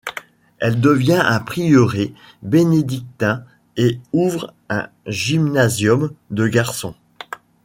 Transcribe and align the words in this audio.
Elle 0.57 0.79
devient 0.81 1.21
un 1.23 1.39
prieuré 1.41 2.15
bénédictin 2.41 3.43
et 3.77 3.99
ouvre 4.13 4.55
un 4.67 4.89
Gymnasium 5.05 6.11
de 6.31 6.47
garçons. 6.47 6.95